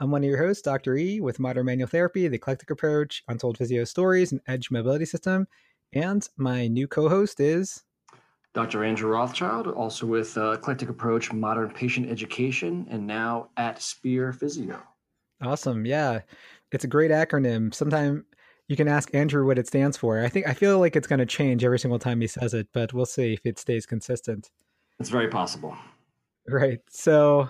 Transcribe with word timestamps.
I'm 0.00 0.10
one 0.10 0.24
of 0.24 0.28
your 0.28 0.44
hosts, 0.44 0.62
Dr. 0.62 0.96
E, 0.96 1.20
with 1.20 1.38
Modern 1.38 1.66
Manual 1.66 1.88
Therapy, 1.88 2.26
the 2.26 2.36
Eclectic 2.36 2.70
Approach, 2.70 3.22
Untold 3.28 3.58
Physio 3.58 3.84
Stories, 3.84 4.32
and 4.32 4.40
Edge 4.48 4.70
Mobility 4.70 5.04
System. 5.04 5.46
And 5.92 6.28
my 6.36 6.66
new 6.66 6.88
co 6.88 7.08
host 7.08 7.38
is 7.38 7.84
Dr. 8.54 8.84
Andrew 8.84 9.10
Rothschild, 9.10 9.68
also 9.68 10.06
with 10.06 10.36
uh, 10.36 10.50
Eclectic 10.52 10.88
Approach, 10.88 11.32
Modern 11.32 11.70
Patient 11.70 12.10
Education, 12.10 12.86
and 12.90 13.06
now 13.06 13.50
at 13.56 13.80
Spear 13.80 14.32
Physio. 14.32 14.82
Awesome. 15.40 15.86
Yeah. 15.86 16.20
It's 16.72 16.84
a 16.84 16.88
great 16.88 17.12
acronym. 17.12 17.72
Sometime 17.72 18.24
you 18.66 18.76
can 18.76 18.88
ask 18.88 19.14
Andrew 19.14 19.46
what 19.46 19.58
it 19.58 19.66
stands 19.68 19.96
for. 19.96 20.20
I 20.24 20.28
think 20.28 20.48
I 20.48 20.54
feel 20.54 20.80
like 20.80 20.96
it's 20.96 21.06
going 21.06 21.18
to 21.20 21.26
change 21.26 21.64
every 21.64 21.78
single 21.78 21.98
time 21.98 22.20
he 22.20 22.26
says 22.26 22.54
it, 22.54 22.68
but 22.72 22.92
we'll 22.92 23.06
see 23.06 23.34
if 23.34 23.40
it 23.44 23.58
stays 23.58 23.86
consistent. 23.86 24.50
It's 24.98 25.10
very 25.10 25.28
possible. 25.28 25.76
Right. 26.48 26.80
So 26.90 27.48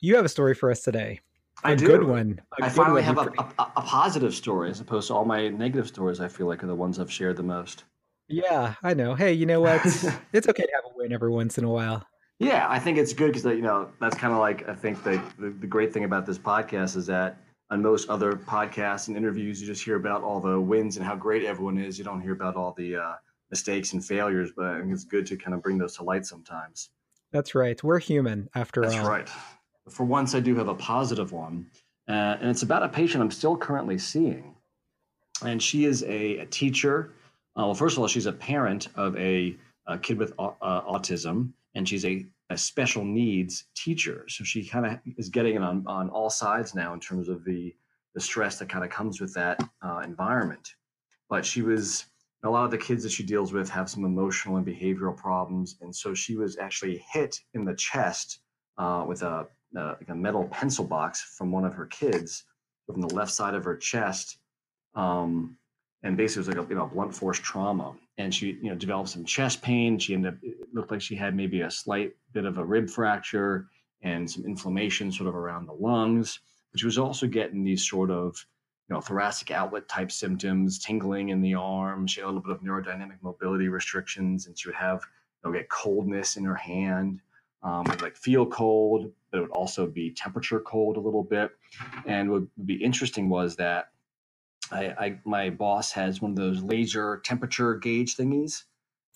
you 0.00 0.16
have 0.16 0.24
a 0.24 0.28
story 0.28 0.54
for 0.54 0.70
us 0.70 0.82
today. 0.82 1.20
A 1.64 1.68
I 1.68 1.74
do. 1.74 1.86
good 1.86 2.04
one. 2.04 2.40
A 2.60 2.64
I 2.64 2.68
good 2.68 2.76
finally 2.76 3.02
one. 3.02 3.16
have 3.16 3.18
a, 3.18 3.42
a, 3.62 3.72
a 3.76 3.82
positive 3.82 4.34
story 4.34 4.70
as 4.70 4.80
opposed 4.80 5.08
to 5.08 5.14
all 5.14 5.24
my 5.24 5.48
negative 5.48 5.86
stories. 5.86 6.20
I 6.20 6.28
feel 6.28 6.46
like 6.46 6.62
are 6.64 6.66
the 6.66 6.74
ones 6.74 6.98
I've 6.98 7.12
shared 7.12 7.36
the 7.36 7.42
most. 7.42 7.84
Yeah, 8.28 8.74
I 8.82 8.94
know. 8.94 9.14
Hey, 9.14 9.32
you 9.32 9.46
know 9.46 9.60
what? 9.60 9.80
it's 10.32 10.48
okay 10.48 10.62
to 10.64 10.72
have 10.74 10.84
a 10.92 10.96
win 10.96 11.12
every 11.12 11.30
once 11.30 11.58
in 11.58 11.64
a 11.64 11.70
while. 11.70 12.04
Yeah, 12.38 12.66
I 12.68 12.78
think 12.78 12.98
it's 12.98 13.12
good 13.12 13.32
because 13.32 13.44
you 13.44 13.62
know 13.62 13.90
that's 14.00 14.16
kind 14.16 14.32
of 14.32 14.40
like 14.40 14.68
I 14.68 14.74
think 14.74 15.04
the, 15.04 15.22
the 15.38 15.50
the 15.50 15.66
great 15.66 15.92
thing 15.92 16.04
about 16.04 16.26
this 16.26 16.38
podcast 16.38 16.96
is 16.96 17.06
that 17.06 17.36
on 17.70 17.80
most 17.80 18.08
other 18.08 18.32
podcasts 18.32 19.08
and 19.08 19.16
interviews 19.16 19.60
you 19.60 19.66
just 19.66 19.84
hear 19.84 19.96
about 19.96 20.22
all 20.22 20.40
the 20.40 20.60
wins 20.60 20.96
and 20.96 21.06
how 21.06 21.14
great 21.14 21.44
everyone 21.44 21.78
is. 21.78 21.98
You 21.98 22.04
don't 22.04 22.20
hear 22.20 22.32
about 22.32 22.56
all 22.56 22.74
the 22.76 22.96
uh, 22.96 23.14
mistakes 23.50 23.92
and 23.92 24.04
failures, 24.04 24.50
but 24.56 24.66
I 24.66 24.80
think 24.80 24.92
it's 24.92 25.04
good 25.04 25.26
to 25.26 25.36
kind 25.36 25.54
of 25.54 25.62
bring 25.62 25.78
those 25.78 25.96
to 25.96 26.02
light 26.02 26.26
sometimes. 26.26 26.90
That's 27.30 27.54
right. 27.54 27.82
We're 27.82 27.98
human 28.00 28.48
after 28.54 28.84
all. 28.84 28.90
That's 28.90 29.02
all. 29.02 29.08
right. 29.10 29.28
For 29.88 30.04
once, 30.04 30.34
I 30.34 30.40
do 30.40 30.54
have 30.56 30.68
a 30.68 30.74
positive 30.74 31.32
one, 31.32 31.66
uh, 32.08 32.36
and 32.40 32.48
it's 32.48 32.62
about 32.62 32.82
a 32.82 32.88
patient 32.88 33.22
I'm 33.22 33.30
still 33.30 33.56
currently 33.56 33.98
seeing. 33.98 34.54
And 35.44 35.62
she 35.62 35.84
is 35.86 36.02
a, 36.04 36.38
a 36.38 36.46
teacher. 36.46 37.14
Uh, 37.58 37.66
well, 37.66 37.74
first 37.74 37.96
of 37.96 38.00
all, 38.00 38.08
she's 38.08 38.26
a 38.26 38.32
parent 38.32 38.88
of 38.94 39.16
a, 39.16 39.56
a 39.86 39.98
kid 39.98 40.18
with 40.18 40.32
uh, 40.38 40.52
autism, 40.60 41.52
and 41.74 41.88
she's 41.88 42.04
a, 42.04 42.24
a 42.50 42.56
special 42.56 43.04
needs 43.04 43.64
teacher. 43.74 44.24
So 44.28 44.44
she 44.44 44.64
kind 44.64 44.86
of 44.86 44.98
is 45.18 45.28
getting 45.28 45.56
it 45.56 45.62
on, 45.62 45.84
on 45.86 46.10
all 46.10 46.30
sides 46.30 46.74
now 46.74 46.94
in 46.94 47.00
terms 47.00 47.28
of 47.28 47.44
the, 47.44 47.74
the 48.14 48.20
stress 48.20 48.58
that 48.60 48.68
kind 48.68 48.84
of 48.84 48.90
comes 48.90 49.20
with 49.20 49.34
that 49.34 49.62
uh, 49.82 50.00
environment. 50.04 50.74
But 51.28 51.44
she 51.44 51.62
was 51.62 52.06
a 52.44 52.50
lot 52.50 52.64
of 52.64 52.70
the 52.70 52.78
kids 52.78 53.02
that 53.02 53.12
she 53.12 53.24
deals 53.24 53.52
with 53.52 53.68
have 53.70 53.90
some 53.90 54.04
emotional 54.04 54.56
and 54.56 54.66
behavioral 54.66 55.16
problems, 55.16 55.76
and 55.80 55.94
so 55.94 56.14
she 56.14 56.36
was 56.36 56.56
actually 56.58 57.04
hit 57.12 57.38
in 57.54 57.64
the 57.64 57.74
chest 57.74 58.40
uh, 58.78 59.04
with 59.06 59.22
a, 59.22 59.46
a 59.76 59.96
like 59.98 60.08
a 60.08 60.14
metal 60.14 60.44
pencil 60.44 60.84
box 60.84 61.22
from 61.36 61.50
one 61.50 61.64
of 61.64 61.74
her 61.74 61.86
kids 61.86 62.44
from 62.86 63.00
the 63.00 63.14
left 63.14 63.32
side 63.32 63.54
of 63.54 63.64
her 63.64 63.76
chest, 63.76 64.38
um, 64.94 65.56
and 66.02 66.16
basically 66.16 66.40
it 66.40 66.48
was 66.48 66.56
like 66.56 66.66
a 66.66 66.68
you 66.68 66.76
know 66.76 66.86
blunt 66.86 67.14
force 67.14 67.38
trauma. 67.38 67.94
And 68.18 68.34
she 68.34 68.58
you 68.62 68.70
know 68.70 68.74
developed 68.74 69.10
some 69.10 69.24
chest 69.24 69.62
pain. 69.62 69.98
She 69.98 70.14
ended 70.14 70.34
up 70.34 70.40
it 70.42 70.68
looked 70.74 70.90
like 70.90 71.00
she 71.00 71.16
had 71.16 71.34
maybe 71.34 71.62
a 71.62 71.70
slight 71.70 72.12
bit 72.32 72.44
of 72.44 72.58
a 72.58 72.64
rib 72.64 72.90
fracture 72.90 73.68
and 74.02 74.30
some 74.30 74.44
inflammation 74.44 75.10
sort 75.10 75.28
of 75.28 75.34
around 75.34 75.66
the 75.66 75.72
lungs. 75.72 76.40
But 76.70 76.80
she 76.80 76.86
was 76.86 76.98
also 76.98 77.26
getting 77.26 77.64
these 77.64 77.88
sort 77.88 78.10
of 78.10 78.36
you 78.88 78.94
know, 78.94 79.00
thoracic 79.00 79.50
outlet 79.50 79.88
type 79.88 80.12
symptoms, 80.12 80.78
tingling 80.78 81.30
in 81.30 81.40
the 81.40 81.54
arm. 81.54 82.06
She 82.06 82.20
had 82.20 82.26
a 82.26 82.28
little 82.28 82.42
bit 82.42 82.52
of 82.52 82.60
neurodynamic 82.60 83.22
mobility 83.22 83.68
restrictions, 83.68 84.46
and 84.46 84.58
she 84.58 84.68
would 84.68 84.76
have, 84.76 85.00
you 85.42 85.50
know, 85.50 85.56
get 85.56 85.68
coldness 85.68 86.36
in 86.36 86.44
her 86.44 86.54
hand. 86.54 87.20
Um, 87.62 87.84
like 88.02 88.16
feel 88.16 88.44
cold, 88.44 89.10
but 89.32 89.38
it 89.38 89.40
would 89.40 89.50
also 89.50 89.86
be 89.86 90.10
temperature 90.10 90.60
cold 90.60 90.96
a 90.96 91.00
little 91.00 91.24
bit. 91.24 91.50
And 92.06 92.30
what 92.30 92.42
would 92.56 92.66
be 92.66 92.74
interesting 92.74 93.28
was 93.28 93.56
that 93.56 93.86
I, 94.70 94.84
I 94.98 95.18
my 95.24 95.50
boss 95.50 95.92
has 95.92 96.20
one 96.22 96.32
of 96.32 96.36
those 96.36 96.62
laser 96.62 97.20
temperature 97.24 97.74
gauge 97.76 98.16
thingies. 98.16 98.64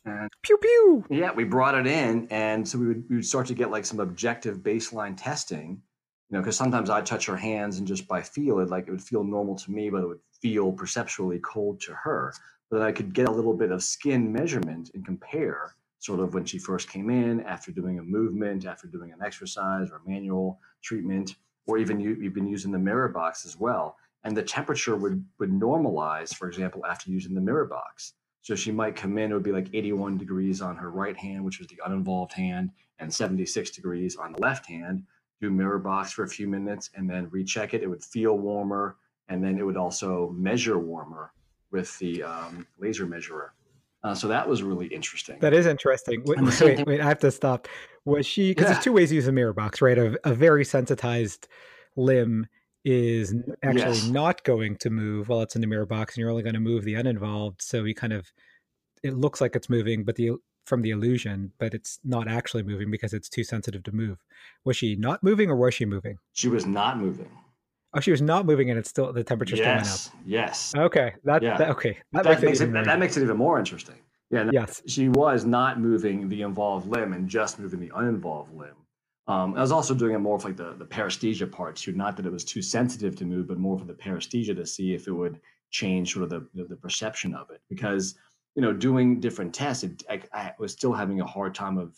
And 0.04 0.31
Pew 0.43 0.56
pew. 0.56 1.04
yeah, 1.10 1.32
we 1.32 1.44
brought 1.44 1.75
it 1.75 1.87
in, 1.87 2.28
and 2.31 2.66
so 2.66 2.78
we 2.78 2.87
would 2.87 3.04
we 3.09 3.16
would 3.16 3.27
start 3.27 3.47
to 3.47 3.54
get 3.54 3.71
like 3.71 3.84
some 3.84 4.00
objective 4.00 4.59
baseline 4.59 5.16
testing. 5.16 5.82
You 6.31 6.37
know, 6.37 6.41
because 6.41 6.56
sometimes 6.56 6.91
I'd 6.91 7.06
touch 7.06 7.27
her 7.27 7.37
hands 7.37 7.78
and 7.78 7.87
just 7.87 8.09
by 8.09 8.21
feel 8.21 8.59
it, 8.59 8.69
like 8.69 8.88
it 8.88 8.91
would 8.91 9.03
feel 9.03 9.22
normal 9.22 9.54
to 9.56 9.71
me, 9.71 9.91
but 9.91 10.03
it 10.03 10.09
would 10.09 10.21
feel 10.43 10.72
perceptually 10.72 11.38
cold 11.38 11.81
to 11.83 11.94
her. 11.94 12.33
But 12.69 12.83
I 12.83 12.91
could 12.91 13.15
get 13.15 13.28
a 13.28 13.33
little 13.33 13.54
bit 13.54 13.71
of 13.71 13.83
skin 13.83 14.33
measurement 14.33 14.91
and 14.94 15.04
compare 15.04 15.77
sort 16.06 16.21
of 16.21 16.34
when 16.34 16.44
she 16.44 16.59
first 16.59 16.89
came 16.89 17.11
in, 17.11 17.41
after 17.43 17.72
doing 17.72 17.99
a 17.99 18.03
movement, 18.03 18.65
after 18.65 18.87
doing 18.87 19.12
an 19.12 19.19
exercise 19.22 19.91
or 19.91 19.97
a 19.97 20.09
manual 20.09 20.61
treatment, 20.81 21.34
or 21.67 21.78
even 21.78 21.99
you, 21.99 22.15
you've 22.15 22.33
been 22.33 22.47
using 22.47 22.71
the 22.71 22.78
mirror 22.78 23.09
box 23.09 23.44
as 23.44 23.59
well. 23.59 23.97
And 24.22 24.37
the 24.37 24.43
temperature 24.43 24.97
would 24.97 25.25
would 25.39 25.50
normalize, 25.50 26.33
for 26.34 26.49
example, 26.49 26.87
after 26.87 27.11
using 27.11 27.34
the 27.34 27.41
mirror 27.41 27.66
box. 27.66 28.15
So 28.43 28.55
she 28.55 28.71
might 28.71 28.95
come 28.95 29.19
in, 29.19 29.33
it 29.33 29.34
would 29.34 29.43
be 29.43 29.53
like 29.53 29.75
81 29.75 30.19
degrees 30.19 30.62
on 30.62 30.77
her 30.77 30.91
right 30.91 31.16
hand, 31.16 31.45
which 31.45 31.59
was 31.59 31.66
the 31.66 31.81
uninvolved 31.84 32.33
hand, 32.33 32.71
and 33.00 33.12
76 33.12 33.71
degrees 33.71 34.16
on 34.16 34.33
the 34.33 34.41
left 34.41 34.66
hand. 34.66 35.03
Do 35.41 35.50
mirror 35.50 35.81
box 35.81 36.12
for 36.12 36.22
a 36.22 36.28
few 36.28 36.47
minutes 36.47 36.91
and 36.95 37.11
then 37.11 37.28
recheck 37.31 37.75
it. 37.75 37.83
It 37.83 37.89
would 37.89 38.05
feel 38.05 38.39
warmer, 38.39 38.97
and 39.28 39.43
then 39.43 39.59
it 39.59 39.65
would 39.65 39.77
also 39.77 40.31
measure 40.31 40.78
warmer 40.78 41.33
with 41.72 41.99
the 41.99 42.22
um, 42.22 42.66
laser 42.78 43.06
measurer. 43.06 43.53
Uh, 44.06 44.15
so 44.15 44.28
that 44.28 44.49
was 44.49 44.62
really 44.62 44.87
interesting. 44.87 45.37
That 45.41 45.53
is 45.53 45.67
interesting. 45.67 46.22
Wait, 46.25 46.39
wait, 46.61 46.87
wait, 46.87 47.00
I 47.00 47.09
have 47.09 47.19
to 47.21 47.31
stop. 47.33 47.67
Was 48.05 48.25
she, 48.25 48.50
because 48.53 48.67
Yeah. 48.67 48.72
there's 48.75 48.84
two 48.84 48.93
ways 48.93 49.09
to 49.09 49.17
use 49.17 49.27
a 49.27 49.33
mirror 49.33 49.53
box, 49.53 49.83
right? 49.83 49.99
A, 49.99 50.17
a 50.22 50.33
very 50.33 50.65
sensitized 50.65 51.49
limb 51.97 52.47
is 52.84 53.34
actually 53.65 53.97
Yes. 53.97 54.05
not 54.05 54.45
going 54.45 54.77
to 54.77 54.91
move 54.91 55.28
while 55.28 55.41
it's 55.43 55.56
in 55.56 55.61
the 55.61 55.66
mirror 55.66 55.87
box, 55.87 56.15
and 56.15 56.21
you're 56.21 56.31
only 56.31 56.45
going 56.45 56.55
to 56.55 56.61
move 56.61 56.84
the 56.84 56.95
uninvolved. 56.95 57.61
So 57.61 57.83
you 57.83 57.97
kind 57.97 58.12
of, 58.12 58.31
it 59.03 59.15
looks 59.15 59.41
like 59.41 59.56
it's 59.56 59.69
moving, 59.69 60.05
but 60.05 60.15
the 60.15 60.33
from 60.66 60.83
the 60.83 60.91
illusion, 60.91 61.53
but 61.59 61.75
it's 61.75 61.99
not 62.05 62.28
actually 62.28 62.62
moving 62.62 62.91
because 62.91 63.12
it's 63.12 63.28
too 63.28 63.43
sensitive 63.45 63.83
to 63.84 63.93
move. 63.93 64.19
Was 64.65 64.77
she 64.77 64.95
not 64.97 65.22
moving 65.22 65.49
or 65.50 65.56
was 65.56 65.75
she 65.75 65.84
moving? 65.84 66.19
she 66.33 66.49
was 66.49 66.65
not 66.65 66.99
moving. 66.99 67.31
Oh, 67.97 68.01
she 68.01 68.11
was 68.11 68.21
not 68.21 68.45
moving, 68.45 68.69
and 68.69 68.79
it's 68.79 68.91
still 68.91 69.11
the 69.12 69.25
temperature's 69.25 69.59
going 69.59 69.71
Yes, 69.79 70.11
yes. 70.27 70.75
up. 70.75 70.83
Okay, 70.83 71.15
that, 71.25 71.43
Yeah. 71.43 71.57
that 71.57 71.71
okay, 71.71 71.97
that, 72.12 72.25
That, 72.25 72.29
makes, 72.31 72.43
makes 72.43 72.61
it, 72.61 72.65
it, 72.65 72.67
even 72.67 72.73
that, 72.75 72.79
more- 72.81 72.84
that 72.95 72.99
makes 73.01 73.17
it 73.17 73.23
even 73.23 73.37
more 73.39 73.59
interesting. 73.59 73.97
Yeah, 74.31 74.43
no, 74.43 74.51
yes. 74.53 74.83
she 74.87 75.09
was 75.09 75.45
not 75.47 75.81
moving 75.81 76.29
the 76.29 76.43
involved 76.43 76.87
limb 76.89 77.12
and 77.15 77.27
just 77.29 77.59
moving 77.59 77.81
the 77.81 77.91
uninvolved 77.95 78.53
limb. 78.55 78.75
Um, 79.29 79.55
I 79.55 79.61
was 79.61 79.73
also 79.73 79.95
doing 79.95 80.15
it 80.15 80.19
more 80.19 80.39
for 80.39 80.49
like 80.49 80.57
the, 80.57 80.75
the 80.75 80.84
paresthesia 80.84 81.51
part 81.51 81.77
too. 81.77 81.93
Not 81.93 82.17
that 82.17 82.27
it 82.27 82.33
was 82.33 82.45
too 82.45 82.61
sensitive 82.61 83.17
to 83.17 83.25
move, 83.25 83.49
but 83.49 83.59
more 83.59 83.79
for 83.79 83.84
the 83.87 83.95
paresthesia 83.95 84.55
to 84.57 84.67
see 84.67 84.95
if 84.95 85.07
it 85.09 85.13
would 85.13 85.41
change 85.71 86.13
sort 86.13 86.25
of 86.25 86.31
the, 86.31 86.47
the, 86.55 86.65
the 86.65 86.77
perception 86.77 87.34
of 87.34 87.51
it. 87.51 87.61
Because, 87.71 88.17
you 88.57 88.63
know, 88.63 88.73
doing 88.73 89.21
different 89.21 89.55
tests, 89.55 89.84
it, 89.84 90.03
I, 90.11 90.21
I 90.33 90.53
was 90.59 90.73
still 90.73 90.93
having 90.93 91.21
a 91.21 91.27
hard 91.27 91.55
time 91.55 91.78
of 91.78 91.95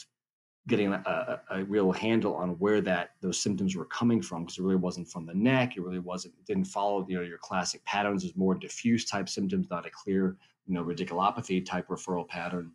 getting 0.69 0.93
a, 0.93 1.41
a, 1.51 1.65
real 1.65 1.91
handle 1.91 2.35
on 2.35 2.51
where 2.59 2.81
that 2.83 3.13
those 3.23 3.41
symptoms 3.41 3.75
were 3.75 3.87
coming 3.87 4.23
from 4.23 4.45
because 4.45 4.59
it 4.59 4.63
really 4.63 4.77
wasn't 4.77 5.09
from 5.09 5.27
the 5.27 5.35
neck. 5.35 5.77
It 5.77 5.83
really 5.83 5.99
wasn't, 5.99 6.35
it 6.39 6.45
didn't 6.45 6.67
follow, 6.67 7.05
you 7.09 7.17
know, 7.17 7.23
your 7.23 7.39
classic 7.39 7.85
patterns. 7.85 8.23
It 8.23 8.29
was 8.29 8.37
more 8.37 8.55
diffuse 8.55 9.07
type 9.07 9.29
symptoms, 9.29 9.67
not 9.71 9.87
a 9.87 9.91
clear, 9.91 10.37
you 10.67 10.75
know, 10.75 10.85
radiculopathy 10.85 11.65
type 11.65 11.89
referral 11.89 12.29
pattern. 12.29 12.71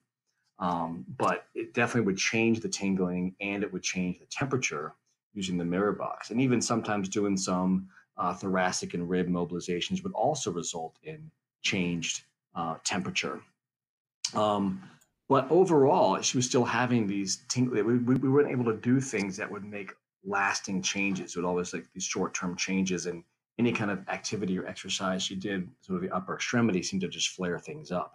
Um, 0.60 1.06
but 1.18 1.45
it 1.56 1.74
definitely 1.74 2.07
would 2.07 2.18
change 2.18 2.60
the 2.60 2.69
tingling 2.69 3.36
and 3.40 3.63
it 3.63 3.72
would 3.72 3.84
change 3.84 4.19
the 4.19 4.25
temperature 4.25 4.96
using 5.34 5.57
the 5.57 5.66
mirror 5.66 5.94
box. 5.94 6.31
And 6.31 6.42
even 6.42 6.62
sometimes 6.62 7.07
doing 7.07 7.38
some 7.38 7.88
uh, 8.18 8.34
thoracic 8.34 8.96
and 8.96 9.10
rib 9.10 9.28
mobilizations 9.28 10.04
would 10.04 10.13
also 10.13 10.51
result 10.51 10.98
in 11.04 11.30
changed 11.62 12.24
uh, 12.56 12.75
temperature. 12.84 13.42
Um, 14.34 14.81
but 15.34 15.50
overall, 15.50 16.22
she 16.22 16.38
was 16.38 16.46
still 16.46 16.64
having 16.64 17.08
these 17.08 17.38
tingling. 17.48 17.88
We, 17.88 17.98
we, 17.98 18.14
we 18.18 18.30
weren't 18.30 18.52
able 18.52 18.66
to 18.66 18.78
do 18.78 19.02
things 19.02 19.36
that 19.38 19.50
would 19.50 19.66
make 19.66 19.92
lasting 20.24 20.84
changes. 20.84 21.32
It 21.32 21.40
would 21.40 21.48
always 21.48 21.74
like 21.74 21.86
these 21.92 22.04
short 22.04 22.36
term 22.36 22.56
changes 22.56 23.08
and 23.08 23.24
any 23.58 23.72
kind 23.72 23.90
of 23.90 24.08
activity 24.10 24.60
or 24.60 24.68
exercise 24.68 25.24
she 25.24 25.36
did, 25.36 25.68
sort 25.82 25.96
of 25.96 26.08
the 26.08 26.16
upper 26.16 26.36
extremity 26.36 26.84
seemed 26.84 27.02
to 27.02 27.08
just 27.08 27.30
flare 27.30 27.58
things 27.58 27.92
up. 27.92 28.14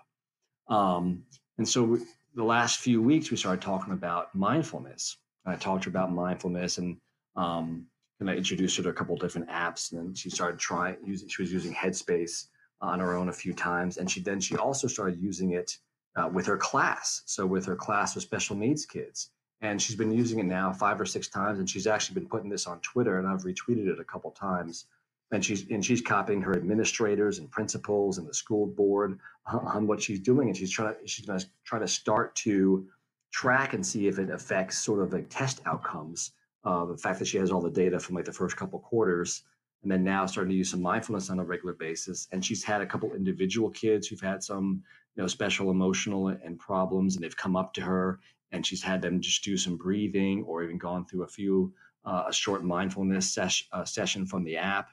Um, 0.69 1.25
and 1.59 1.69
so 1.69 1.83
we, 1.83 1.99
the 2.37 2.45
last 2.45 2.79
few 2.79 3.03
weeks, 3.03 3.33
we 3.33 3.37
started 3.37 3.63
talking 3.63 3.95
about 3.95 4.33
mindfulness. 4.33 5.17
I 5.45 5.57
talked 5.57 5.83
to 5.83 5.91
her 5.91 5.99
about 5.99 6.13
mindfulness 6.13 6.79
and 6.79 6.99
um, 7.35 7.85
kind 8.21 8.31
of 8.31 8.37
introduced 8.37 8.77
her 8.77 8.85
to 8.85 8.91
a 8.91 8.93
couple 8.93 9.17
different 9.17 9.49
apps, 9.49 9.91
and 9.91 10.01
then 10.01 10.15
she 10.15 10.31
started 10.31 10.61
trying 10.61 10.99
using. 11.05 11.29
She 11.29 11.43
was 11.43 11.53
using 11.53 11.75
Headspace 11.75 12.47
on 12.81 13.01
her 13.01 13.17
own 13.17 13.29
a 13.29 13.33
few 13.33 13.55
times, 13.55 13.97
and 13.97 14.09
she 14.09 14.21
then 14.21 14.39
she 14.39 14.57
also 14.57 14.87
started 14.87 15.21
using 15.21 15.55
it 15.55 15.79
uh, 16.17 16.29
with 16.29 16.47
her 16.47 16.57
class. 16.57 17.23
So 17.27 17.47
with 17.47 17.67
her 17.67 17.77
class 17.77 18.15
with 18.15 18.25
special 18.25 18.57
needs 18.57 18.87
kids, 18.87 19.31
and 19.61 19.81
she's 19.81 19.97
been 19.97 20.13
using 20.13 20.39
it 20.39 20.47
now 20.47 20.73
five 20.73 21.01
or 21.01 21.07
six 21.07 21.29
times, 21.29 21.59
and 21.59 21.69
she's 21.69 21.87
actually 21.87 22.21
been 22.21 22.29
putting 22.29 22.51
this 22.51 22.67
on 22.67 22.81
Twitter, 22.81 23.19
and 23.19 23.27
I've 23.27 23.43
retweeted 23.43 23.89
it 23.89 24.01
a 24.01 24.05
couple 24.05 24.31
times. 24.31 24.87
And 25.31 25.45
she's 25.45 25.69
and 25.71 25.85
she's 25.85 26.01
copying 26.01 26.41
her 26.43 26.57
administrators 26.57 27.39
and 27.39 27.51
principals 27.51 28.19
and 28.19 28.27
the 28.27 28.33
school 28.33 28.67
board 28.67 29.19
on 29.47 29.87
what 29.87 30.01
she's 30.01 30.21
doing, 30.21 30.49
and 30.49 30.57
she's 30.57 30.71
trying 30.71 30.95
to 30.95 31.07
she's 31.07 31.27
going 31.27 31.39
to 31.39 31.47
try 31.65 31.79
to 31.79 31.89
start 31.89 32.35
to 32.37 32.87
track 33.31 33.75
and 33.75 33.85
see 33.85 34.09
if 34.09 34.19
it 34.19 34.31
affects 34.31 34.79
sort 34.79 35.03
of 35.03 35.13
like 35.13 35.29
test 35.29 35.61
outcomes. 35.67 36.33
Uh, 36.65 36.85
the 36.87 36.97
fact 36.97 37.19
that 37.19 37.27
she 37.27 37.39
has 37.39 37.51
all 37.51 37.61
the 37.61 37.71
data 37.71 37.99
from 37.99 38.17
like 38.17 38.25
the 38.25 38.33
first 38.33 38.57
couple 38.57 38.79
quarters, 38.79 39.43
and 39.83 39.93
then 39.93 40.03
now 40.03 40.27
starting 40.27 40.51
to 40.51 40.57
use 40.57 40.71
some 40.71 40.83
mindfulness 40.83 41.31
on 41.31 41.39
a 41.39 41.45
regular 41.45 41.75
basis. 41.75 42.29
And 42.33 42.45
she's 42.45 42.65
had 42.65 42.81
a 42.81 42.87
couple 42.87 43.13
individual 43.15 43.71
kids 43.71 44.07
who've 44.07 44.21
had 44.21 44.43
some 44.43 44.83
you 45.19 45.25
know 45.25 45.29
special 45.29 45.71
emotional 45.71 46.29
and 46.29 46.59
problems, 46.59 47.17
and 47.17 47.25
they've 47.25 47.37
come 47.37 47.57
up 47.57 47.75
to 47.75 47.83
her 47.83 48.21
and 48.53 48.65
she's 48.65 48.83
had 48.83 49.03
them 49.03 49.21
just 49.21 49.45
do 49.45 49.57
some 49.57 49.77
breathing 49.77 50.43
or 50.45 50.63
even 50.63 50.79
gone 50.79 51.05
through 51.05 51.25
a 51.25 51.29
few 51.29 51.73
uh, 52.05 52.25
a 52.29 52.33
short 52.33 52.65
mindfulness 52.65 53.31
ses- 53.31 53.65
uh, 53.73 53.85
session 53.85 54.25
from 54.25 54.45
the 54.45 54.57
app 54.57 54.91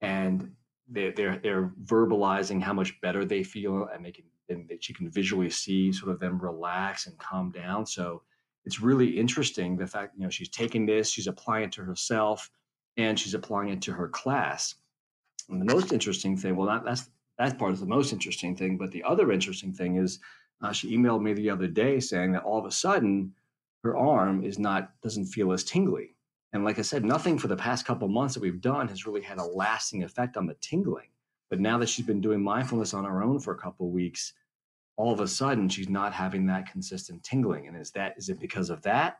and 0.00 0.50
they're, 0.88 1.12
they're 1.12 1.38
they're 1.42 1.72
verbalizing 1.84 2.62
how 2.62 2.72
much 2.72 2.98
better 3.00 3.24
they 3.24 3.42
feel 3.42 3.88
and 3.92 4.04
they 4.04 4.12
can 4.12 4.24
and 4.48 4.68
that 4.68 4.82
she 4.82 4.94
can 4.94 5.10
visually 5.10 5.50
see 5.50 5.92
sort 5.92 6.12
of 6.12 6.20
them 6.20 6.38
relax 6.38 7.08
and 7.08 7.18
calm 7.18 7.50
down. 7.50 7.84
So 7.84 8.22
it's 8.64 8.80
really 8.80 9.08
interesting 9.08 9.76
the 9.76 9.86
fact 9.86 10.14
you 10.16 10.22
know 10.22 10.30
she's 10.30 10.48
taking 10.48 10.86
this 10.86 11.10
she's 11.10 11.26
applying 11.26 11.64
it 11.64 11.72
to 11.72 11.82
herself 11.82 12.48
and 12.96 13.18
she's 13.18 13.34
applying 13.34 13.70
it 13.70 13.82
to 13.82 13.92
her 13.92 14.08
class. 14.08 14.76
And 15.48 15.60
the 15.60 15.74
most 15.74 15.92
interesting 15.92 16.36
thing 16.36 16.56
well 16.56 16.68
not 16.68 16.84
that's 16.84 17.10
that 17.38 17.58
part 17.58 17.72
is 17.72 17.80
the 17.80 17.86
most 17.86 18.12
interesting 18.12 18.56
thing 18.56 18.76
but 18.76 18.90
the 18.90 19.02
other 19.02 19.32
interesting 19.32 19.72
thing 19.72 19.96
is 19.96 20.18
uh, 20.62 20.72
she 20.72 20.96
emailed 20.96 21.22
me 21.22 21.32
the 21.32 21.50
other 21.50 21.66
day 21.66 22.00
saying 22.00 22.32
that 22.32 22.42
all 22.42 22.58
of 22.58 22.64
a 22.64 22.70
sudden 22.70 23.32
her 23.86 23.96
arm 23.96 24.42
is 24.42 24.58
not 24.58 25.00
doesn't 25.00 25.26
feel 25.26 25.52
as 25.52 25.64
tingly. 25.64 26.14
And 26.52 26.64
like 26.64 26.78
I 26.78 26.82
said, 26.82 27.04
nothing 27.04 27.38
for 27.38 27.48
the 27.48 27.56
past 27.56 27.84
couple 27.84 28.08
months 28.08 28.34
that 28.34 28.40
we've 28.40 28.60
done 28.60 28.88
has 28.88 29.06
really 29.06 29.20
had 29.20 29.38
a 29.38 29.44
lasting 29.44 30.02
effect 30.02 30.36
on 30.36 30.46
the 30.46 30.56
tingling. 30.60 31.08
But 31.50 31.60
now 31.60 31.78
that 31.78 31.88
she's 31.88 32.06
been 32.06 32.20
doing 32.20 32.42
mindfulness 32.42 32.94
on 32.94 33.04
her 33.04 33.22
own 33.22 33.38
for 33.38 33.52
a 33.52 33.58
couple 33.58 33.90
weeks, 33.90 34.32
all 34.96 35.12
of 35.12 35.20
a 35.20 35.28
sudden 35.28 35.68
she's 35.68 35.88
not 35.88 36.12
having 36.12 36.46
that 36.46 36.70
consistent 36.70 37.22
tingling. 37.22 37.68
And 37.68 37.76
is 37.76 37.90
that 37.92 38.14
is 38.16 38.28
it 38.28 38.40
because 38.40 38.70
of 38.70 38.82
that? 38.82 39.18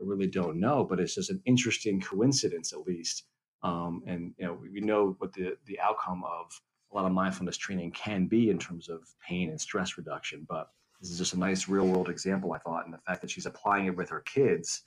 I 0.00 0.04
really 0.04 0.28
don't 0.28 0.60
know, 0.60 0.84
but 0.84 1.00
it's 1.00 1.16
just 1.16 1.30
an 1.30 1.42
interesting 1.44 2.00
coincidence, 2.00 2.72
at 2.72 2.86
least. 2.86 3.24
Um, 3.64 4.02
and 4.06 4.32
you 4.38 4.46
know, 4.46 4.58
we 4.72 4.80
know 4.80 5.16
what 5.18 5.32
the 5.32 5.56
the 5.66 5.80
outcome 5.80 6.22
of 6.24 6.52
lot 6.98 7.06
of 7.06 7.12
mindfulness 7.12 7.56
training 7.56 7.92
can 7.92 8.26
be 8.26 8.50
in 8.50 8.58
terms 8.58 8.88
of 8.88 9.00
pain 9.26 9.50
and 9.50 9.60
stress 9.60 9.96
reduction. 9.96 10.46
But 10.48 10.68
this 11.00 11.10
is 11.10 11.18
just 11.18 11.34
a 11.34 11.38
nice 11.38 11.68
real 11.68 11.86
world 11.86 12.08
example, 12.08 12.52
I 12.52 12.58
thought. 12.58 12.84
And 12.84 12.92
the 12.92 12.98
fact 12.98 13.20
that 13.22 13.30
she's 13.30 13.46
applying 13.46 13.86
it 13.86 13.96
with 13.96 14.10
her 14.10 14.20
kids 14.20 14.82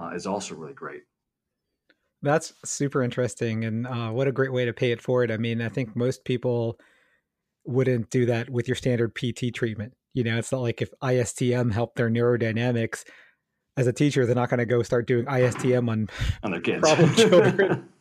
uh, 0.00 0.10
is 0.14 0.26
also 0.26 0.54
really 0.54 0.74
great. 0.74 1.02
That's 2.22 2.54
super 2.64 3.02
interesting. 3.02 3.64
And 3.64 3.86
uh, 3.86 4.10
what 4.10 4.28
a 4.28 4.32
great 4.32 4.52
way 4.52 4.64
to 4.64 4.72
pay 4.72 4.92
it 4.92 5.02
forward. 5.02 5.30
I 5.30 5.36
mean, 5.36 5.60
I 5.60 5.68
think 5.68 5.96
most 5.96 6.24
people 6.24 6.78
wouldn't 7.64 8.10
do 8.10 8.26
that 8.26 8.48
with 8.48 8.68
your 8.68 8.76
standard 8.76 9.14
PT 9.14 9.52
treatment. 9.54 9.92
You 10.14 10.24
know, 10.24 10.38
it's 10.38 10.52
not 10.52 10.62
like 10.62 10.80
if 10.80 10.90
ISTM 11.02 11.72
helped 11.72 11.96
their 11.96 12.08
neurodynamics 12.08 13.04
as 13.76 13.86
a 13.86 13.92
teacher, 13.92 14.24
they're 14.24 14.34
not 14.34 14.48
going 14.48 14.58
to 14.58 14.66
go 14.66 14.82
start 14.82 15.06
doing 15.06 15.26
ISTM 15.26 15.90
on, 15.90 16.08
on 16.42 16.52
their 16.52 16.60
kids. 16.60 16.80
problem 16.80 17.14
children. 17.14 17.88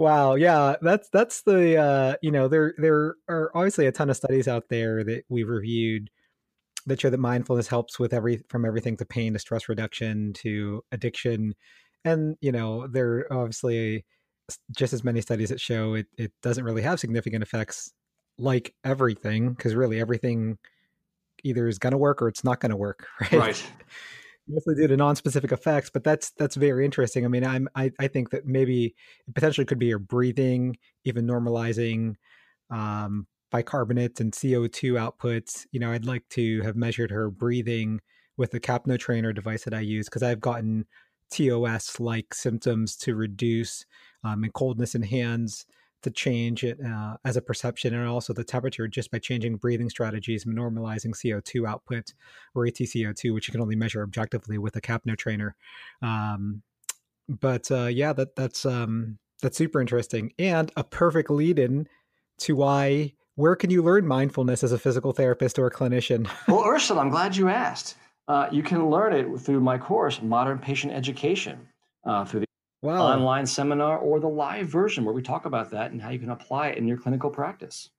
Wow, 0.00 0.34
yeah, 0.36 0.76
that's 0.80 1.10
that's 1.10 1.42
the 1.42 1.76
uh, 1.76 2.16
you 2.22 2.30
know 2.30 2.48
there 2.48 2.72
there 2.78 3.16
are 3.28 3.50
obviously 3.54 3.84
a 3.84 3.92
ton 3.92 4.08
of 4.08 4.16
studies 4.16 4.48
out 4.48 4.70
there 4.70 5.04
that 5.04 5.24
we've 5.28 5.46
reviewed 5.46 6.08
that 6.86 6.98
show 6.98 7.10
that 7.10 7.20
mindfulness 7.20 7.66
helps 7.68 7.98
with 7.98 8.14
every 8.14 8.42
from 8.48 8.64
everything 8.64 8.96
to 8.96 9.04
pain 9.04 9.34
to 9.34 9.38
stress 9.38 9.68
reduction 9.68 10.32
to 10.32 10.82
addiction, 10.90 11.54
and 12.02 12.38
you 12.40 12.50
know 12.50 12.86
there 12.86 13.26
are 13.30 13.40
obviously 13.40 14.06
just 14.74 14.94
as 14.94 15.04
many 15.04 15.20
studies 15.20 15.50
that 15.50 15.60
show 15.60 15.92
it 15.92 16.06
it 16.16 16.32
doesn't 16.42 16.64
really 16.64 16.80
have 16.80 16.98
significant 16.98 17.42
effects 17.42 17.92
like 18.38 18.74
everything 18.82 19.50
because 19.50 19.74
really 19.74 20.00
everything 20.00 20.56
either 21.44 21.68
is 21.68 21.78
going 21.78 21.92
to 21.92 21.98
work 21.98 22.22
or 22.22 22.28
it's 22.28 22.42
not 22.42 22.58
going 22.58 22.70
to 22.70 22.76
work, 22.76 23.06
right? 23.20 23.32
Right 23.34 23.72
mostly 24.50 24.74
due 24.74 24.88
to 24.88 24.96
non-specific 24.96 25.52
effects 25.52 25.90
but 25.90 26.04
that's 26.04 26.30
that's 26.32 26.56
very 26.56 26.84
interesting. 26.84 27.24
I 27.24 27.28
mean 27.28 27.44
i'm 27.44 27.68
i, 27.74 27.90
I 27.98 28.08
think 28.08 28.30
that 28.30 28.46
maybe 28.46 28.94
potentially 29.34 29.64
could 29.64 29.78
be 29.78 29.86
your 29.86 29.98
breathing 29.98 30.76
even 31.04 31.26
normalizing 31.26 32.16
um, 32.70 33.26
bicarbonate 33.50 34.20
and 34.20 34.32
co2 34.32 34.94
outputs. 34.94 35.66
You 35.72 35.80
know 35.80 35.92
i'd 35.92 36.04
like 36.06 36.28
to 36.30 36.62
have 36.62 36.76
measured 36.76 37.10
her 37.10 37.30
breathing 37.30 38.00
with 38.36 38.50
the 38.52 38.60
capno 38.60 38.98
trainer 38.98 39.32
device 39.32 39.64
that 39.64 39.74
i 39.74 39.80
use 39.80 40.06
because 40.08 40.22
i've 40.22 40.40
gotten 40.40 40.86
tos 41.30 41.98
like 42.00 42.34
symptoms 42.34 42.96
to 42.96 43.14
reduce 43.14 43.84
um, 44.24 44.44
and 44.44 44.52
coldness 44.54 44.94
in 44.94 45.02
hands 45.02 45.66
to 46.02 46.10
change 46.10 46.64
it 46.64 46.78
uh, 46.84 47.16
as 47.24 47.36
a 47.36 47.42
perception 47.42 47.94
and 47.94 48.08
also 48.08 48.32
the 48.32 48.44
temperature 48.44 48.88
just 48.88 49.10
by 49.10 49.18
changing 49.18 49.56
breathing 49.56 49.90
strategies 49.90 50.44
normalizing 50.44 51.14
CO2 51.14 51.68
output 51.68 52.14
or 52.54 52.64
ATCO2, 52.64 53.34
which 53.34 53.48
you 53.48 53.52
can 53.52 53.60
only 53.60 53.76
measure 53.76 54.02
objectively 54.02 54.58
with 54.58 54.76
a 54.76 54.80
Capno 54.80 55.16
trainer. 55.16 55.54
Um, 56.02 56.62
but 57.28 57.70
uh, 57.70 57.86
yeah, 57.86 58.12
that 58.12 58.34
that's 58.34 58.64
um, 58.64 59.18
that's 59.40 59.56
super 59.56 59.80
interesting 59.80 60.32
and 60.38 60.72
a 60.76 60.84
perfect 60.84 61.30
lead 61.30 61.58
in 61.58 61.88
to 62.38 62.56
why 62.56 63.12
where 63.36 63.56
can 63.56 63.70
you 63.70 63.82
learn 63.82 64.06
mindfulness 64.06 64.62
as 64.62 64.72
a 64.72 64.78
physical 64.78 65.12
therapist 65.12 65.58
or 65.58 65.66
a 65.66 65.70
clinician? 65.70 66.28
well, 66.48 66.64
Ursula, 66.66 67.00
I'm 67.00 67.10
glad 67.10 67.36
you 67.36 67.48
asked. 67.48 67.96
Uh, 68.28 68.48
you 68.52 68.62
can 68.62 68.90
learn 68.90 69.12
it 69.12 69.40
through 69.40 69.60
my 69.60 69.78
course, 69.78 70.20
Modern 70.22 70.58
Patient 70.58 70.92
Education, 70.92 71.66
uh, 72.04 72.24
through 72.24 72.40
the 72.40 72.46
wow. 72.82 73.02
online 73.02 73.46
seminar 73.46 73.98
or 73.98 74.20
the 74.20 74.28
live 74.28 74.66
version 74.68 75.04
where 75.04 75.14
we 75.14 75.22
talk 75.22 75.44
about 75.44 75.70
that 75.70 75.92
and 75.92 76.00
how 76.00 76.10
you 76.10 76.18
can 76.18 76.30
apply 76.30 76.68
it 76.68 76.78
in 76.78 76.86
your 76.86 76.96
clinical 76.96 77.30
practice. 77.30 77.90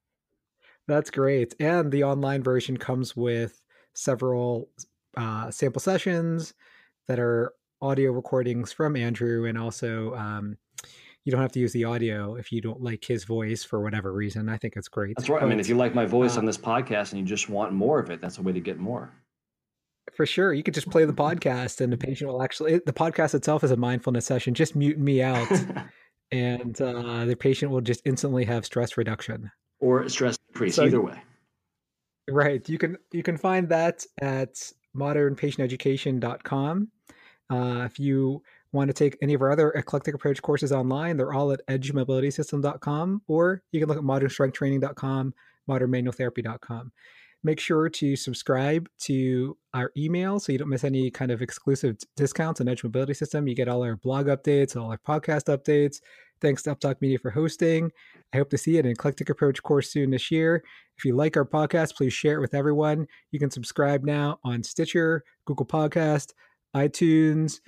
That's 0.88 1.10
great. 1.10 1.56
And 1.60 1.92
the 1.92 2.04
online 2.04 2.44
version 2.44 2.78
comes 2.78 3.16
with 3.16 3.62
several 3.94 4.70
uh, 5.16 5.52
sample 5.52 5.80
sessions 5.80 6.54
that 7.08 7.20
are 7.20 7.54
audio 7.82 8.12
recordings 8.12 8.72
from 8.72 8.96
Andrew, 8.96 9.46
and 9.46 9.58
also 9.58 10.14
um, 10.16 10.58
you 11.24 11.32
don't 11.32 11.42
have 11.42 11.52
to 11.52 11.60
use 11.60 11.74
the 11.74 11.84
audio 11.84 12.36
if 12.36 12.52
you 12.52 12.62
don't 12.62 12.82
like 12.82 13.04
his 13.04 13.24
voice 13.24 13.64
for 13.64 13.82
whatever 13.82 14.12
reason. 14.12 14.50
I 14.50 14.58
think 14.58 14.76
it's 14.76 14.88
great. 14.88 15.16
That's 15.18 15.30
right. 15.30 15.40
But, 15.40 15.46
I 15.46 15.50
mean, 15.50 15.60
if 15.60 15.70
you 15.70 15.76
like 15.76 15.94
my 15.94 16.06
voice 16.06 16.36
uh, 16.36 16.40
on 16.40 16.46
this 16.46 16.58
podcast 16.58 17.12
and 17.12 17.20
you 17.20 17.26
just 17.26 17.50
want 17.50 17.74
more 17.74 18.00
of 18.00 18.10
it, 18.10 18.22
that's 18.22 18.38
a 18.38 18.42
way 18.42 18.54
to 18.54 18.60
get 18.60 18.80
more. 18.80 19.14
For 20.14 20.26
sure. 20.26 20.54
You 20.54 20.64
could 20.64 20.74
just 20.74 20.90
play 20.90 21.06
the 21.06 21.14
podcast 21.14 21.80
and 21.82 21.94
the 21.94 21.98
patient 21.98 22.30
will 22.32 22.44
actually, 22.44 22.82
the 22.86 22.94
podcast 22.94 23.34
itself 23.36 23.64
is 23.64 23.72
a 23.72 23.78
mindfulness 23.78 24.26
session. 24.26 24.54
Just 24.54 24.76
mute 24.76 25.00
me 25.00 25.22
out 25.22 25.48
and 26.32 26.80
uh, 26.82 27.26
the 27.26 27.36
patient 27.36 27.72
will 27.72 27.82
just 27.82 28.02
instantly 28.06 28.46
have 28.46 28.66
stress 28.66 28.98
reduction 28.98 29.52
or 29.80 30.08
stress 30.10 30.38
decrease, 30.48 30.76
so, 30.76 30.86
either 30.86 31.02
way. 31.02 31.22
Right. 32.30 32.68
You 32.68 32.78
can, 32.78 32.98
you 33.12 33.24
can 33.24 33.38
find 33.38 33.70
that 33.70 34.06
at 34.22 34.56
modernpatienteducation.com. 34.96 36.88
Uh, 37.50 37.84
if 37.86 38.00
you 38.00 38.42
want 38.74 38.88
to 38.90 38.94
take 38.94 39.18
any 39.22 39.34
of 39.34 39.42
our 39.42 39.52
other 39.52 39.72
eclectic 39.72 40.16
approach 40.16 40.42
courses 40.42 40.72
online, 40.72 41.18
they're 41.18 41.34
all 41.34 41.52
at 41.52 41.66
edgemobilitysystem.com 41.68 43.22
or 43.28 43.62
you 43.72 43.80
can 43.80 43.90
look 43.90 43.98
at 43.98 44.04
modernstrengthtraining.com, 44.04 45.34
modernmanualtherapy.com 45.70 46.92
make 47.44 47.60
sure 47.60 47.90
to 47.90 48.16
subscribe 48.16 48.88
to 49.00 49.58
our 49.74 49.92
email 49.98 50.40
so 50.40 50.52
you 50.52 50.58
don't 50.58 50.70
miss 50.70 50.84
any 50.84 51.10
kind 51.10 51.32
of 51.32 51.42
exclusive 51.42 51.98
discounts 52.16 52.62
on 52.62 52.68
Edge 52.68 52.84
Mobility 52.84 53.14
System. 53.14 53.48
You 53.48 53.56
get 53.56 53.68
all 53.68 53.84
our 53.84 53.96
blog 53.96 54.28
updates, 54.28 54.76
all 54.76 54.92
our 54.92 54.98
podcast 54.98 55.46
updates. 55.46 56.02
Thanks 56.40 56.64
to 56.64 56.76
Uptalk 56.76 57.02
Media 57.02 57.20
for 57.20 57.30
hosting. 57.30 57.92
I 58.34 58.38
hope 58.38 58.50
to 58.50 58.58
see 58.58 58.72
you 58.72 58.80
in 58.80 58.86
an 58.86 58.92
eclectic 58.92 59.30
approach 59.30 59.62
course 59.62 59.92
soon 59.92 60.10
this 60.10 60.32
year. 60.32 60.64
If 60.98 61.06
you 61.06 61.16
like 61.16 61.38
our 61.38 61.46
podcast, 61.46 61.96
please 61.96 62.14
share 62.14 62.38
it 62.38 62.42
with 62.42 62.54
everyone. 62.54 63.08
You 63.32 63.40
can 63.40 63.52
subscribe 63.52 64.04
now 64.04 64.40
on 64.44 64.64
Stitcher, 64.64 65.24
Google 65.46 65.66
Podcast, 65.66 66.34
iTunes, 66.76 67.60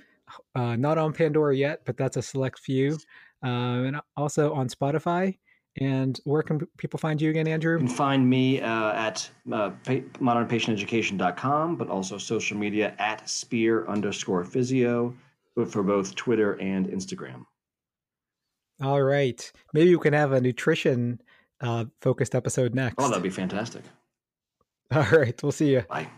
uh, 0.54 0.76
not 0.76 0.98
on 0.98 1.12
Pandora 1.12 1.56
yet, 1.56 1.80
but 1.84 1.96
that's 1.96 2.16
a 2.16 2.22
select 2.22 2.58
few, 2.58 2.96
uh, 3.44 3.46
and 3.86 4.00
also 4.16 4.52
on 4.52 4.68
Spotify. 4.68 5.36
And 5.80 6.20
where 6.24 6.42
can 6.42 6.66
people 6.78 6.98
find 6.98 7.20
you 7.20 7.30
again, 7.30 7.48
Andrew? 7.48 7.72
You 7.72 7.86
can 7.86 7.88
find 7.88 8.28
me 8.28 8.60
uh, 8.60 8.92
at 8.92 9.28
uh, 9.52 9.70
modernpatienteducation.com, 9.86 11.76
but 11.76 11.88
also 11.88 12.16
social 12.16 12.56
media 12.56 12.94
at 12.98 13.28
spear 13.28 13.86
underscore 13.88 14.44
physio 14.44 15.14
for 15.68 15.82
both 15.82 16.14
Twitter 16.14 16.52
and 16.60 16.86
Instagram. 16.88 17.44
All 18.82 19.02
right. 19.02 19.52
Maybe 19.72 19.94
we 19.94 20.02
can 20.02 20.12
have 20.12 20.32
a 20.32 20.40
nutrition 20.40 21.20
uh, 21.60 21.86
focused 22.00 22.34
episode 22.34 22.74
next. 22.74 22.96
Oh, 22.98 23.08
that'd 23.08 23.22
be 23.22 23.30
fantastic. 23.30 23.82
All 24.92 25.02
right. 25.10 25.40
We'll 25.42 25.52
see 25.52 25.72
you. 25.72 25.82
Bye. 25.82 26.08